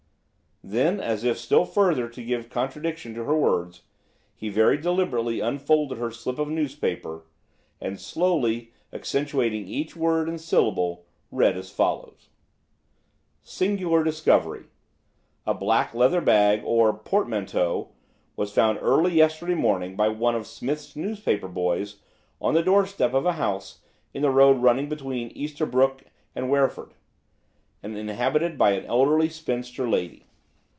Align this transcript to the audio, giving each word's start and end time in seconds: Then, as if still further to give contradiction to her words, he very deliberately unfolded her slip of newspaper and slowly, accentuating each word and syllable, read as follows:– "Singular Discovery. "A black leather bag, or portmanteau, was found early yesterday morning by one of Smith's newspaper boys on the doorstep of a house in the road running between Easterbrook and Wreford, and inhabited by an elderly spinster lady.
Then, 0.63 0.99
as 0.99 1.23
if 1.23 1.39
still 1.39 1.65
further 1.65 2.07
to 2.07 2.23
give 2.23 2.51
contradiction 2.51 3.15
to 3.15 3.23
her 3.23 3.35
words, 3.35 3.81
he 4.35 4.47
very 4.47 4.77
deliberately 4.77 5.39
unfolded 5.39 5.97
her 5.97 6.11
slip 6.11 6.37
of 6.37 6.49
newspaper 6.49 7.25
and 7.81 7.99
slowly, 7.99 8.71
accentuating 8.93 9.67
each 9.67 9.95
word 9.95 10.29
and 10.29 10.39
syllable, 10.39 11.07
read 11.31 11.57
as 11.57 11.71
follows:– 11.71 12.29
"Singular 13.41 14.03
Discovery. 14.03 14.65
"A 15.47 15.55
black 15.55 15.95
leather 15.95 16.21
bag, 16.21 16.61
or 16.63 16.93
portmanteau, 16.93 17.89
was 18.35 18.53
found 18.53 18.77
early 18.83 19.13
yesterday 19.15 19.55
morning 19.55 19.95
by 19.95 20.09
one 20.09 20.35
of 20.35 20.45
Smith's 20.45 20.95
newspaper 20.95 21.47
boys 21.47 22.01
on 22.39 22.53
the 22.53 22.61
doorstep 22.61 23.15
of 23.15 23.25
a 23.25 23.33
house 23.33 23.79
in 24.13 24.21
the 24.21 24.29
road 24.29 24.61
running 24.61 24.87
between 24.87 25.31
Easterbrook 25.31 26.03
and 26.35 26.51
Wreford, 26.51 26.93
and 27.81 27.97
inhabited 27.97 28.59
by 28.59 28.73
an 28.73 28.85
elderly 28.85 29.27
spinster 29.27 29.89
lady. 29.89 30.27